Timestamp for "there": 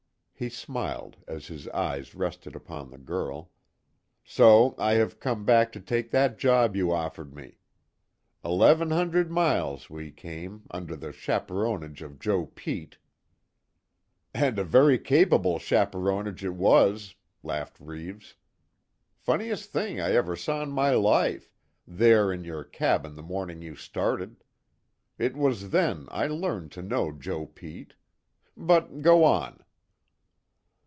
21.85-22.33